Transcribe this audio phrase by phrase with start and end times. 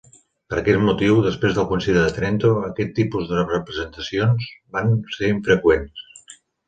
[0.51, 6.09] Per aquest motiu, després del Concili de Trento, aquest tipus de representacions van ser infreqüents.